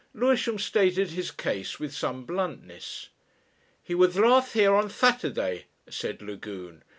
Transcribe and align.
Lewisham 0.15 0.57
stated 0.57 1.11
his 1.11 1.29
case 1.29 1.79
with 1.79 1.93
some 1.93 2.25
bluntness. 2.25 3.09
"He 3.83 3.93
was 3.93 4.17
last 4.17 4.53
here 4.53 4.73
on 4.73 4.89
Saturday," 4.89 5.65
said 5.89 6.23
Lagune. 6.23 6.81